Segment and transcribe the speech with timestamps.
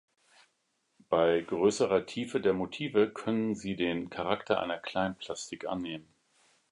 [1.09, 6.07] Bei größerer Tiefe der Motive können sie den Charakter einer Kleinplastik annehmen.